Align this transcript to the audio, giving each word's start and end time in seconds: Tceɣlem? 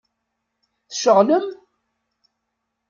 Tceɣlem? 0.91 1.47